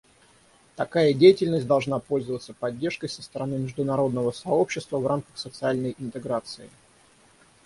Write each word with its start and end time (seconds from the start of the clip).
Такая 0.77 1.13
деятельность 1.13 1.67
должна 1.67 1.99
пользоваться 1.99 2.55
поддержкой 2.55 3.07
со 3.07 3.21
стороны 3.21 3.59
международного 3.59 4.31
сообщества 4.31 4.97
в 4.97 5.05
рамках 5.05 5.37
социальной 5.37 5.93
интеграции. 5.99 6.71